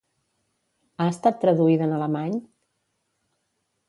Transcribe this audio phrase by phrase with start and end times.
[1.01, 2.33] Ha estat traduïda en alemany?